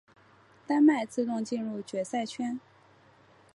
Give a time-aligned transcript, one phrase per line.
[0.65, 2.59] 丹麦自动进入决赛圈。